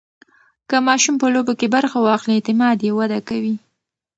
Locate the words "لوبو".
1.33-1.53